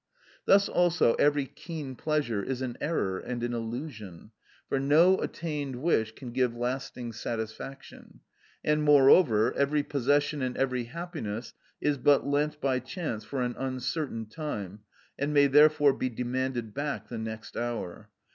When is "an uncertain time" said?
13.43-14.79